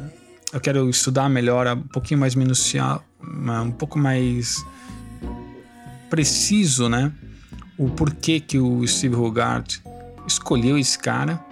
eu 0.52 0.61
quero 0.61 0.88
estudar 0.88 1.28
melhor, 1.28 1.66
um 1.66 1.83
pouquinho 1.83 2.21
mais 2.21 2.37
minuciar, 2.37 3.00
um 3.21 3.73
pouco 3.73 3.99
mais 3.99 4.64
preciso, 6.12 6.90
né? 6.90 7.11
O 7.78 7.88
porquê 7.88 8.38
que 8.38 8.59
o 8.59 8.87
Steve 8.87 9.16
Hogarth 9.16 9.81
escolheu 10.26 10.76
esse 10.76 10.99
cara. 10.99 11.42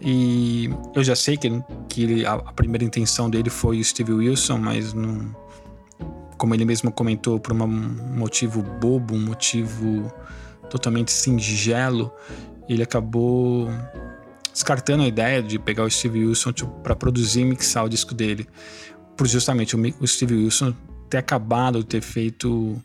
E 0.00 0.70
eu 0.94 1.02
já 1.02 1.16
sei 1.16 1.36
que, 1.36 1.50
que 1.88 2.04
ele, 2.04 2.24
a, 2.24 2.38
primeira 2.52 2.84
intenção 2.84 3.28
dele 3.28 3.50
foi 3.50 3.80
o 3.80 3.84
Steve 3.84 4.12
Wilson, 4.12 4.58
mas 4.58 4.94
não, 4.94 5.34
como 6.38 6.54
ele 6.54 6.64
mesmo 6.64 6.92
comentou, 6.92 7.40
por 7.40 7.52
um 7.52 7.66
motivo 7.66 8.62
bobo, 8.62 9.16
um 9.16 9.26
motivo 9.26 10.12
totalmente 10.70 11.10
singelo, 11.10 12.12
ele 12.68 12.84
acabou 12.84 13.68
descartando 14.52 15.02
a 15.02 15.08
ideia 15.08 15.42
de 15.42 15.58
pegar 15.58 15.82
o 15.82 15.90
Steve 15.90 16.24
Wilson 16.24 16.52
tipo, 16.52 16.70
para 16.82 16.94
produzir 16.94 17.40
e 17.40 17.44
mixar 17.44 17.84
o 17.84 17.88
disco 17.88 18.14
dele. 18.14 18.46
Por 19.16 19.26
justamente 19.26 19.74
o, 19.74 19.80
o 20.00 20.06
Steve 20.06 20.36
Wilson 20.36 20.72
ter 21.10 21.18
acabado 21.18 21.80
de 21.80 21.86
ter 21.86 22.00
feito 22.00 22.80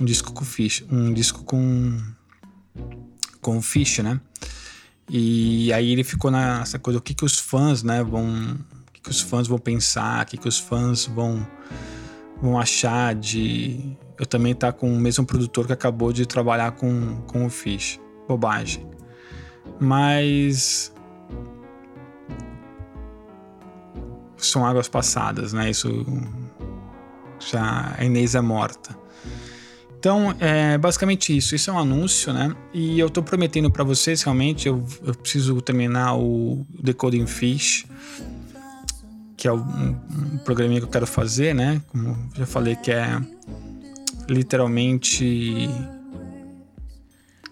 um 0.00 0.04
disco 0.04 0.32
com 0.32 0.44
Fish, 0.44 0.84
um 0.90 1.12
disco 1.12 1.44
com 1.44 1.98
com 3.40 3.62
Fish, 3.62 3.98
né? 3.98 4.20
E 5.08 5.72
aí 5.72 5.92
ele 5.92 6.02
ficou 6.02 6.30
nessa 6.30 6.78
coisa, 6.78 6.98
o 6.98 7.02
que 7.02 7.14
que 7.14 7.24
os 7.24 7.38
fãs, 7.38 7.82
né, 7.84 8.02
vão, 8.02 8.58
o 8.88 8.92
que 8.92 9.00
que 9.00 9.10
os 9.10 9.20
fãs 9.20 9.46
vão 9.46 9.58
pensar, 9.58 10.24
o 10.24 10.26
que 10.26 10.36
que 10.36 10.48
os 10.48 10.58
fãs 10.58 11.06
vão 11.06 11.46
vão 12.42 12.58
achar 12.58 13.14
de 13.14 13.96
eu 14.18 14.26
também 14.26 14.54
tá 14.54 14.72
com 14.72 14.92
o 14.92 14.98
mesmo 14.98 15.24
produtor 15.26 15.66
que 15.66 15.72
acabou 15.72 16.12
de 16.12 16.26
trabalhar 16.26 16.72
com, 16.72 17.20
com 17.22 17.46
o 17.46 17.50
Fish. 17.50 18.00
Bobagem. 18.26 18.86
Mas 19.78 20.92
são 24.36 24.64
águas 24.64 24.88
passadas, 24.88 25.52
né? 25.52 25.70
Isso 25.70 26.04
já 27.38 27.94
a 27.96 28.04
Inês 28.04 28.34
é 28.34 28.40
morta. 28.40 28.96
Então, 30.06 30.36
é 30.38 30.78
basicamente 30.78 31.36
isso. 31.36 31.56
Isso 31.56 31.68
é 31.68 31.72
um 31.72 31.80
anúncio, 31.80 32.32
né? 32.32 32.54
E 32.72 32.96
eu 32.96 33.10
tô 33.10 33.24
prometendo 33.24 33.68
para 33.68 33.82
vocês, 33.82 34.22
realmente, 34.22 34.68
eu, 34.68 34.86
eu, 35.04 35.12
preciso 35.12 35.60
terminar 35.60 36.14
o 36.14 36.64
Decoding 36.80 37.26
Fish, 37.26 37.86
que 39.36 39.48
é 39.48 39.52
um, 39.52 39.56
um 39.58 40.38
programinha 40.44 40.78
que 40.80 40.86
eu 40.86 40.90
quero 40.90 41.08
fazer, 41.08 41.56
né? 41.56 41.82
Como 41.88 42.16
já 42.36 42.46
falei, 42.46 42.76
que 42.76 42.92
é 42.92 43.20
literalmente 44.28 45.68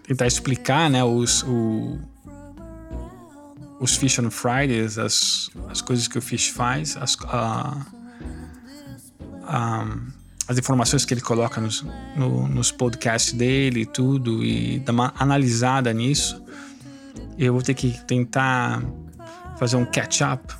tentar 0.03 0.25
explicar, 0.25 0.89
né? 0.89 1.03
Os, 1.03 1.43
o, 1.43 1.99
os 3.81 3.97
Fish 3.97 4.17
on 4.19 4.31
Fridays, 4.31 4.97
as, 4.97 5.49
as 5.67 5.81
coisas 5.81 6.07
que 6.07 6.17
o 6.17 6.21
Fish 6.21 6.47
faz, 6.47 6.95
as, 6.95 7.17
a, 7.25 7.85
a 9.43 9.97
as 10.47 10.57
informações 10.57 11.05
que 11.05 11.13
ele 11.13 11.21
coloca 11.21 11.59
nos, 11.59 11.85
no, 12.15 12.47
nos 12.47 12.71
podcasts 12.71 13.33
dele 13.33 13.81
e 13.81 13.85
tudo, 13.85 14.43
e 14.43 14.79
dar 14.79 14.91
uma 14.91 15.13
analisada 15.17 15.91
nisso. 15.93 16.41
Eu 17.37 17.53
vou 17.53 17.61
ter 17.61 17.73
que 17.73 17.91
tentar 18.05 18.83
fazer 19.57 19.75
um 19.75 19.85
catch-up 19.85 20.53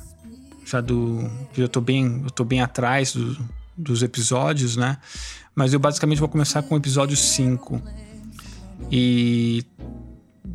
já 0.64 0.80
do. 0.80 1.30
Eu 1.56 1.68
tô 1.68 1.80
bem, 1.80 2.22
eu 2.24 2.30
tô 2.30 2.44
bem 2.44 2.60
atrás 2.60 3.12
do, 3.12 3.36
dos 3.76 4.02
episódios, 4.02 4.76
né? 4.76 4.98
Mas 5.54 5.72
eu 5.72 5.78
basicamente 5.78 6.18
vou 6.18 6.28
começar 6.28 6.62
com 6.62 6.74
o 6.74 6.78
episódio 6.78 7.16
5. 7.16 7.80
E 8.90 9.64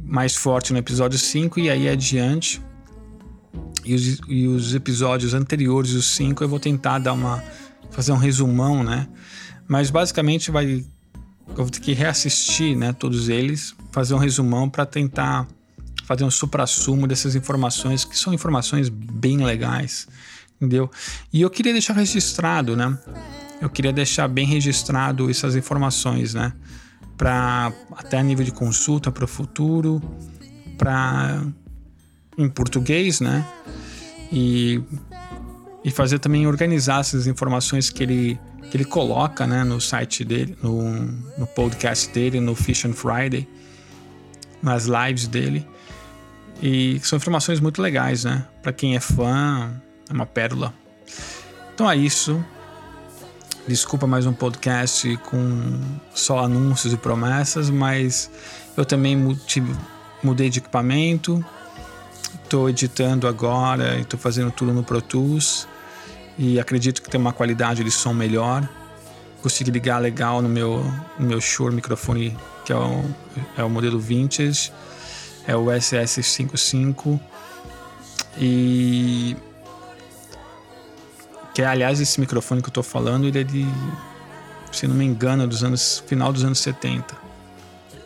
mais 0.03 0.35
forte 0.35 0.73
no 0.73 0.79
episódio 0.79 1.17
5 1.17 1.59
e 1.59 1.69
aí 1.69 1.87
adiante. 1.87 2.61
E 3.83 3.95
os, 3.95 4.19
e 4.27 4.47
os 4.47 4.75
episódios 4.75 5.33
anteriores, 5.33 5.93
os 5.93 6.05
5, 6.15 6.43
eu 6.43 6.49
vou 6.49 6.59
tentar 6.59 6.99
dar 6.99 7.13
uma 7.13 7.41
fazer 7.89 8.11
um 8.11 8.17
resumão, 8.17 8.83
né? 8.83 9.07
Mas 9.71 9.89
basicamente 9.89 10.51
vai 10.51 10.83
eu 11.47 11.55
vou 11.55 11.69
ter 11.69 11.79
que 11.79 11.93
reassistir, 11.93 12.75
né, 12.75 12.91
todos 12.91 13.29
eles, 13.29 13.73
fazer 13.89 14.13
um 14.13 14.17
resumão 14.17 14.69
para 14.69 14.85
tentar 14.85 15.47
fazer 16.03 16.25
um 16.25 16.31
supra-sumo 16.31 17.07
dessas 17.07 17.35
informações, 17.35 18.03
que 18.03 18.19
são 18.19 18.33
informações 18.33 18.89
bem 18.89 19.37
legais, 19.37 20.09
entendeu? 20.57 20.91
E 21.31 21.41
eu 21.41 21.49
queria 21.49 21.71
deixar 21.71 21.93
registrado, 21.93 22.75
né? 22.75 22.99
Eu 23.61 23.69
queria 23.69 23.93
deixar 23.93 24.27
bem 24.27 24.45
registrado 24.45 25.29
essas 25.29 25.55
informações, 25.55 26.33
né? 26.33 26.51
Para 27.15 27.71
até 27.95 28.17
a 28.17 28.23
nível 28.23 28.43
de 28.43 28.51
consulta 28.51 29.09
para 29.09 29.23
o 29.23 29.27
futuro, 29.27 30.01
para 30.77 31.45
em 32.37 32.49
português, 32.49 33.21
né? 33.21 33.47
E, 34.33 34.83
e 35.81 35.91
fazer 35.91 36.19
também 36.19 36.45
organizar 36.45 36.99
essas 36.99 37.25
informações 37.25 37.89
que 37.89 38.03
ele 38.03 38.39
que 38.71 38.77
ele 38.77 38.85
coloca, 38.85 39.45
né, 39.45 39.65
no 39.65 39.81
site 39.81 40.23
dele, 40.23 40.57
no, 40.63 40.81
no 41.37 41.45
podcast 41.45 42.09
dele, 42.09 42.39
no 42.39 42.55
Fish 42.55 42.85
and 42.85 42.93
Friday, 42.93 43.45
nas 44.63 44.85
lives 44.85 45.27
dele. 45.27 45.67
E 46.63 46.97
são 47.03 47.17
informações 47.17 47.59
muito 47.59 47.81
legais, 47.81 48.23
né? 48.23 48.47
Para 48.61 48.71
quem 48.71 48.95
é 48.95 49.01
fã, 49.01 49.69
é 50.09 50.13
uma 50.13 50.25
pérola. 50.25 50.73
Então 51.73 51.91
é 51.91 51.97
isso. 51.97 52.43
Desculpa 53.67 54.07
mais 54.07 54.25
um 54.25 54.31
podcast 54.31 55.17
com 55.17 55.81
só 56.15 56.39
anúncios 56.39 56.93
e 56.93 56.97
promessas, 56.97 57.69
mas 57.69 58.31
eu 58.77 58.85
também 58.85 59.17
mudei 60.23 60.49
de 60.49 60.59
equipamento. 60.59 61.43
Estou 62.41 62.69
editando 62.69 63.27
agora 63.27 63.99
estou 63.99 64.17
fazendo 64.17 64.49
tudo 64.49 64.71
no 64.71 64.81
Pro 64.81 65.01
Tools 65.01 65.67
e 66.41 66.59
acredito 66.59 67.03
que 67.03 67.09
tem 67.09 67.21
uma 67.21 67.31
qualidade 67.31 67.83
de 67.83 67.91
som 67.91 68.13
melhor. 68.13 68.67
Consegui 69.43 69.69
ligar 69.69 69.99
legal 69.99 70.41
no 70.41 70.49
meu, 70.49 70.83
no 71.19 71.27
meu 71.27 71.39
Shure 71.39 71.73
microfone, 71.73 72.35
que 72.65 72.73
é 72.73 72.75
o, 72.75 73.05
é 73.55 73.63
o 73.63 73.69
modelo 73.69 73.99
Vintage 73.99 74.73
é 75.47 75.55
o 75.55 75.65
SS55 75.65 77.19
e 78.37 79.35
que 81.53 81.61
é, 81.61 81.65
aliás 81.65 81.99
esse 81.99 82.19
microfone 82.19 82.61
que 82.61 82.69
eu 82.69 82.73
tô 82.73 82.83
falando 82.83 83.27
ele 83.27 83.39
é 83.39 83.43
de 83.43 83.65
se 84.71 84.87
não 84.87 84.95
me 84.95 85.03
engano 85.03 85.47
dos 85.47 85.63
anos 85.63 86.03
final 86.05 86.31
dos 86.31 86.43
anos 86.43 86.59
70 86.59 87.17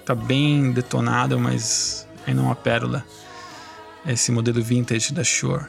tá 0.06 0.16
bem 0.16 0.72
detonado 0.72 1.38
mas 1.38 2.08
ainda 2.26 2.42
é 2.42 2.44
uma 2.44 2.56
pérola 2.56 3.06
esse 4.08 4.32
modelo 4.32 4.62
vintage 4.62 5.12
da 5.14 5.24
Shure. 5.24 5.66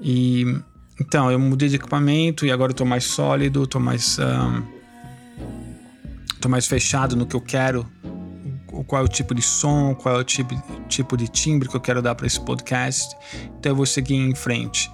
E 0.00 0.60
então 1.00 1.30
eu 1.30 1.38
mudei 1.38 1.68
de 1.68 1.76
equipamento 1.76 2.46
e 2.46 2.50
agora 2.50 2.72
eu 2.72 2.76
tô 2.76 2.84
mais 2.84 3.04
sólido 3.04 3.66
tô 3.66 3.78
mais 3.78 4.18
um, 4.18 4.62
tô 6.40 6.48
mais 6.48 6.66
fechado 6.66 7.16
no 7.16 7.26
que 7.26 7.36
eu 7.36 7.40
quero 7.40 7.86
qual 8.86 9.02
é 9.02 9.04
o 9.04 9.08
tipo 9.08 9.34
de 9.34 9.42
som, 9.42 9.94
qual 9.94 10.16
é 10.16 10.18
o 10.18 10.24
tipo, 10.24 10.54
tipo 10.88 11.16
de 11.16 11.28
timbre 11.28 11.68
que 11.68 11.76
eu 11.76 11.80
quero 11.80 12.00
dar 12.00 12.14
para 12.14 12.26
esse 12.26 12.40
podcast. 12.40 13.16
Então 13.58 13.72
eu 13.72 13.76
vou 13.76 13.86
seguir 13.86 14.14
em 14.14 14.34
frente. 14.34 14.90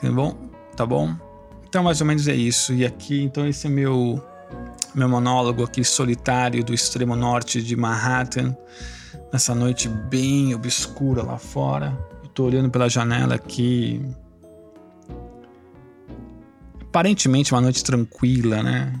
Tá 0.00 0.10
bom? 0.10 0.50
Tá 0.76 0.86
bom? 0.86 1.14
Então 1.68 1.82
mais 1.82 2.00
ou 2.00 2.06
menos 2.06 2.28
é 2.28 2.34
isso. 2.34 2.72
E 2.72 2.84
aqui, 2.84 3.22
então 3.22 3.46
esse 3.46 3.66
é 3.66 3.70
meu 3.70 4.22
meu 4.94 5.08
monólogo 5.08 5.62
aqui 5.62 5.84
solitário 5.84 6.64
do 6.64 6.72
extremo 6.72 7.14
norte 7.14 7.62
de 7.62 7.76
Manhattan, 7.76 8.56
nessa 9.30 9.54
noite 9.54 9.86
bem 9.88 10.54
obscura 10.54 11.22
lá 11.22 11.38
fora. 11.38 11.96
Eu 12.22 12.28
tô 12.30 12.44
olhando 12.44 12.70
pela 12.70 12.88
janela 12.88 13.34
aqui. 13.34 14.00
Aparentemente 16.98 17.54
uma 17.54 17.60
noite 17.60 17.84
tranquila, 17.84 18.60
né? 18.60 18.92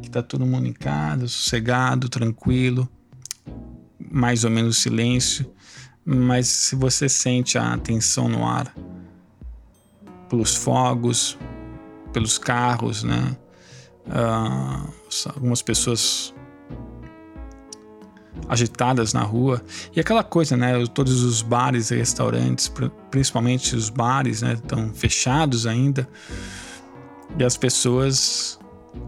Que 0.00 0.08
tá 0.08 0.22
todo 0.22 0.46
mundo 0.46 0.66
em 0.66 0.72
casa, 0.72 1.28
sossegado, 1.28 2.08
tranquilo 2.08 2.88
mais 4.10 4.42
ou 4.42 4.50
menos 4.50 4.78
silêncio, 4.78 5.52
mas 6.02 6.48
se 6.48 6.74
você 6.74 7.10
sente 7.10 7.58
a 7.58 7.76
tensão 7.76 8.26
no 8.26 8.46
ar, 8.46 8.74
pelos 10.30 10.56
fogos, 10.56 11.38
pelos 12.10 12.38
carros, 12.38 13.02
né? 13.02 13.36
Uh, 14.06 14.90
algumas 15.34 15.60
pessoas 15.60 16.34
agitadas 18.48 19.12
na 19.12 19.22
rua 19.22 19.62
e 19.94 20.00
aquela 20.00 20.24
coisa, 20.24 20.56
né? 20.56 20.86
Todos 20.86 21.22
os 21.22 21.42
bares 21.42 21.90
e 21.90 21.96
restaurantes, 21.96 22.72
principalmente 23.10 23.76
os 23.76 23.90
bares, 23.90 24.40
né? 24.40 24.54
Estão 24.54 24.88
fechados 24.94 25.66
ainda 25.66 26.08
e 27.38 27.44
as 27.44 27.56
pessoas 27.56 28.58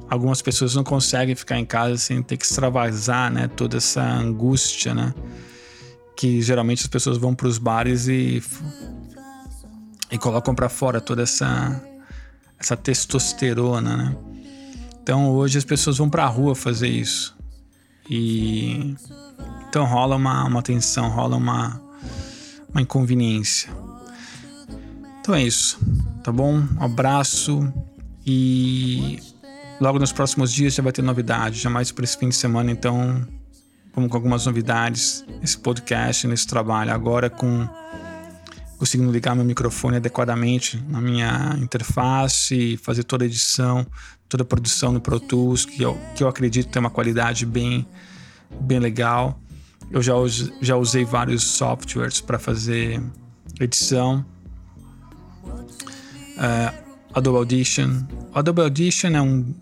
algumas 0.08 0.40
pessoas 0.40 0.74
não 0.74 0.84
conseguem 0.84 1.34
ficar 1.34 1.58
em 1.58 1.64
casa 1.64 1.96
sem 1.98 2.22
ter 2.22 2.36
que 2.36 2.44
extravasar, 2.44 3.30
né? 3.30 3.48
Toda 3.48 3.76
essa 3.76 4.02
angústia, 4.02 4.94
né? 4.94 5.14
Que 6.16 6.40
geralmente 6.40 6.82
as 6.82 6.86
pessoas 6.86 7.18
vão 7.18 7.34
para 7.34 7.48
os 7.48 7.58
bares 7.58 8.06
e 8.08 8.42
e 10.10 10.18
colocam 10.18 10.54
para 10.54 10.68
fora 10.68 11.00
toda 11.00 11.22
essa 11.22 11.82
essa 12.58 12.76
testosterona, 12.76 13.96
né? 13.96 14.16
Então 15.02 15.30
hoje 15.30 15.58
as 15.58 15.64
pessoas 15.64 15.98
vão 15.98 16.08
para 16.08 16.24
a 16.24 16.28
rua 16.28 16.54
fazer 16.54 16.88
isso 16.88 17.36
e 18.08 18.94
então 19.68 19.84
rola 19.84 20.16
uma, 20.16 20.44
uma 20.44 20.62
tensão, 20.62 21.08
rola 21.10 21.36
uma 21.36 21.80
uma 22.70 22.82
inconveniência. 22.82 23.70
Então 25.20 25.34
é 25.34 25.42
isso, 25.42 25.78
tá 26.22 26.32
bom? 26.32 26.58
Um 26.58 26.82
abraço 26.82 27.72
e 28.26 29.20
Logo 29.80 29.98
nos 29.98 30.12
próximos 30.12 30.52
dias 30.52 30.74
já 30.74 30.82
vai 30.82 30.92
ter 30.92 31.02
novidade, 31.02 31.58
jamais 31.58 31.90
para 31.90 32.04
esse 32.04 32.16
fim 32.16 32.28
de 32.28 32.36
semana, 32.36 32.70
então 32.70 33.26
vamos 33.94 34.10
com 34.10 34.16
algumas 34.16 34.46
novidades 34.46 35.24
nesse 35.40 35.58
podcast, 35.58 36.26
nesse 36.28 36.46
trabalho. 36.46 36.92
Agora 36.92 37.28
com 37.28 37.68
conseguindo 38.78 39.10
ligar 39.10 39.34
meu 39.34 39.44
microfone 39.44 39.96
adequadamente 39.96 40.82
na 40.88 41.00
minha 41.00 41.56
interface, 41.60 42.76
fazer 42.76 43.02
toda 43.04 43.24
a 43.24 43.26
edição, 43.26 43.86
toda 44.28 44.42
a 44.42 44.46
produção 44.46 44.92
no 44.92 45.00
Pro 45.00 45.18
Tools, 45.18 45.64
que 45.64 45.82
eu, 45.82 45.98
que 46.14 46.22
eu 46.22 46.28
acredito 46.28 46.70
ter 46.70 46.78
uma 46.78 46.90
qualidade 46.90 47.44
bem, 47.44 47.86
bem 48.60 48.78
legal. 48.78 49.40
Eu 49.90 50.02
já, 50.02 50.14
já 50.60 50.76
usei 50.76 51.04
vários 51.04 51.42
softwares 51.42 52.20
para 52.20 52.38
fazer 52.38 53.02
edição. 53.60 54.24
Uh, 56.36 56.83
Adobe 57.14 57.38
Audition. 57.38 58.02
Adobe 58.34 58.62
Audition 58.62 59.10
é 59.10 59.22
um 59.22 59.54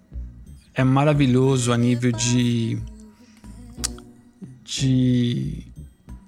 é 0.75 0.83
maravilhoso 0.83 1.71
a 1.71 1.77
nível 1.77 2.11
de, 2.13 2.79
de, 4.65 5.67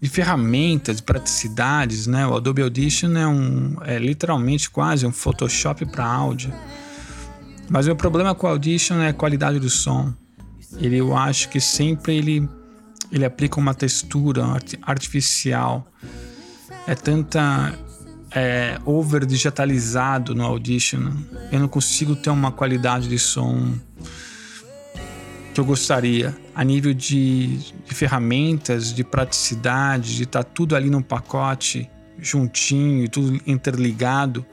de 0.01 0.09
ferramentas, 0.11 0.99
de 0.99 1.03
praticidades, 1.03 2.07
né? 2.07 2.27
O 2.27 2.37
Adobe 2.37 2.61
Audition 2.61 3.17
é 3.17 3.27
um 3.27 3.77
é 3.83 3.99
literalmente 3.99 4.69
quase 4.69 5.07
um 5.07 5.13
Photoshop 5.13 5.87
para 5.87 6.05
áudio. 6.05 6.53
Mas 7.71 7.89
o 7.89 7.97
problema 7.97 8.35
com 8.35 8.47
o 8.47 8.51
Audition 8.51 8.97
é 8.97 9.09
a 9.09 9.15
qualidade 9.15 9.59
do 9.59 9.71
som. 9.71 10.13
Ele, 10.77 10.99
eu 10.99 11.17
acho 11.17 11.49
que 11.49 11.59
sempre 11.59 12.17
ele, 12.17 12.47
ele 13.11 13.25
aplica 13.25 13.59
uma 13.59 13.73
textura 13.73 14.45
artificial. 14.83 15.87
É 16.87 16.95
tanta 16.95 17.73
é, 18.35 18.79
over 18.85 19.25
digitalizado 19.25 20.35
no 20.35 20.45
Audition. 20.45 21.13
Eu 21.53 21.61
não 21.61 21.69
consigo 21.69 22.17
ter 22.17 22.31
uma 22.31 22.51
qualidade 22.51 23.09
de 23.09 23.19
som 23.19 23.73
que 25.55 25.61
eu 25.61 25.65
gostaria 25.65 26.37
a 26.53 26.65
nível 26.65 26.93
de, 26.93 27.59
de 27.59 27.95
ferramentas, 27.95 28.93
de 28.93 29.05
praticidade, 29.05 30.17
de 30.17 30.25
estar 30.25 30.43
tá 30.43 30.51
tudo 30.53 30.75
ali 30.75 30.91
num 30.91 31.03
pacote 31.03 31.89
juntinho 32.19 33.05
e 33.05 33.09
tudo 33.09 33.41
interligado, 33.47 34.45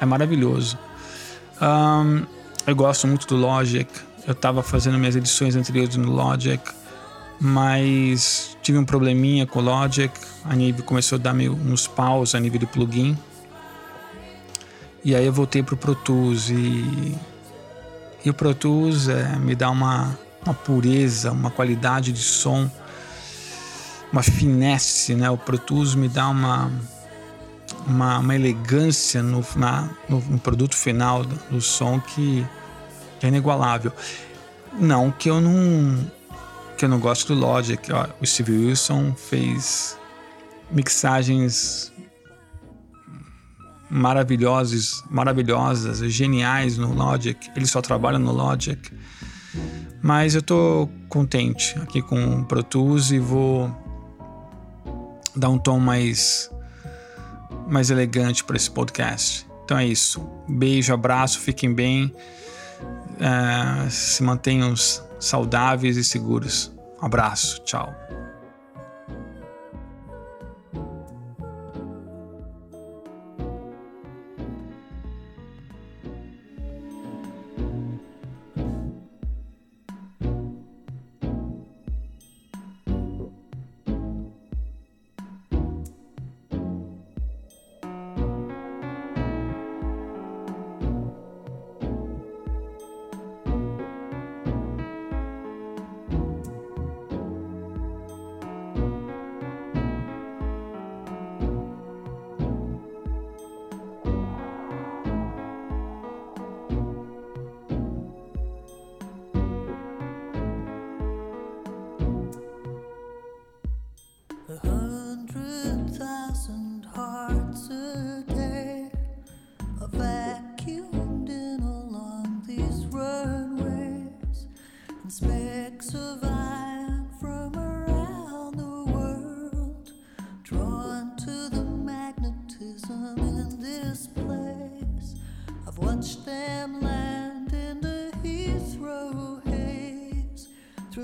é 0.00 0.06
maravilhoso. 0.06 0.78
Um, 1.60 2.24
eu 2.66 2.74
gosto 2.74 3.06
muito 3.06 3.26
do 3.26 3.36
Logic. 3.36 3.88
Eu 4.26 4.32
estava 4.32 4.62
fazendo 4.62 4.98
minhas 4.98 5.14
edições 5.16 5.54
anteriores 5.54 5.96
no 5.96 6.10
Logic, 6.10 6.62
mas 7.44 8.56
tive 8.62 8.78
um 8.78 8.84
probleminha 8.84 9.46
com 9.46 9.58
o 9.58 9.62
Logic. 9.62 10.12
A 10.44 10.56
nível 10.56 10.84
começou 10.84 11.16
a 11.16 11.18
dar 11.20 11.34
meio 11.34 11.52
uns 11.52 11.86
paus 11.86 12.34
a 12.34 12.40
nível 12.40 12.58
de 12.58 12.66
plugin. 12.66 13.16
E 15.04 15.14
aí 15.14 15.26
eu 15.26 15.32
voltei 15.32 15.62
para 15.62 15.74
o 15.74 15.76
Pro 15.76 15.94
Tools 15.94 16.48
e 16.48 17.14
e 18.24 18.30
o 18.30 18.34
Pro 18.34 18.54
Tools 18.54 19.08
é, 19.08 19.36
me 19.36 19.54
dá 19.54 19.68
uma, 19.68 20.18
uma 20.46 20.54
pureza, 20.54 21.30
uma 21.30 21.50
qualidade 21.50 22.10
de 22.10 22.22
som, 22.22 22.70
uma 24.10 24.22
finesse, 24.22 25.14
né? 25.14 25.28
O 25.28 25.36
Pro 25.36 25.58
Tools 25.58 25.94
me 25.94 26.08
dá 26.08 26.30
uma, 26.30 26.72
uma, 27.86 28.20
uma 28.20 28.34
elegância 28.34 29.22
no, 29.22 29.44
na, 29.56 29.90
no, 30.08 30.20
no, 30.20 30.38
produto 30.38 30.74
final 30.74 31.22
do, 31.22 31.34
do 31.50 31.60
som 31.60 32.00
que, 32.00 32.46
que, 33.20 33.26
é 33.26 33.28
inigualável. 33.28 33.92
Não 34.72 35.10
que 35.10 35.28
eu 35.28 35.38
não 35.38 36.10
que 36.84 36.86
eu 36.86 36.90
não 36.90 37.00
gosto 37.00 37.34
do 37.34 37.40
Logic. 37.40 37.90
Ó, 37.92 38.06
o 38.20 38.26
Steve 38.26 38.52
Wilson 38.52 39.14
fez 39.14 39.98
mixagens 40.70 41.90
maravilhosos, 43.88 45.02
maravilhosas, 45.10 46.00
geniais 46.12 46.76
no 46.76 46.92
Logic. 46.92 47.50
Ele 47.56 47.64
só 47.64 47.80
trabalha 47.80 48.18
no 48.18 48.32
Logic. 48.32 48.78
Mas 50.02 50.34
eu 50.34 50.42
tô 50.42 50.86
contente 51.08 51.74
aqui 51.78 52.02
com 52.02 52.40
o 52.40 52.44
Pro 52.44 52.62
Tools 52.62 53.10
e 53.10 53.18
vou 53.18 53.74
dar 55.34 55.48
um 55.48 55.58
tom 55.58 55.80
mais 55.80 56.50
mais 57.66 57.88
elegante 57.88 58.44
para 58.44 58.56
esse 58.56 58.70
podcast. 58.70 59.46
Então 59.64 59.78
é 59.78 59.86
isso. 59.86 60.20
Beijo, 60.46 60.92
abraço, 60.92 61.40
fiquem 61.40 61.72
bem, 61.72 62.14
uh, 63.14 63.90
se 63.90 64.22
mantenham 64.22 64.74
saudáveis 65.18 65.96
e 65.96 66.04
seguros. 66.04 66.73
Um 67.04 67.06
abraço, 67.06 67.60
tchau. 67.60 67.94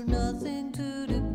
nothing 0.07 0.71
to 0.71 1.07
do. 1.07 1.30